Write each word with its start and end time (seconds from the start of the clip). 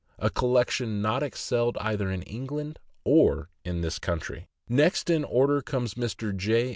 a 0.17 0.31
collection 0.31 0.99
not 0.99 1.21
excelled 1.21 1.77
either 1.79 2.09
in 2.09 2.23
England 2.23 2.79
or 3.03 3.51
in 3.63 3.81
this 3.81 3.99
country. 3.99 4.47
Next 4.67 5.11
in 5.11 5.23
order 5.23 5.61
comes 5.61 5.93
Mr. 5.93 6.35
J. 6.35 6.69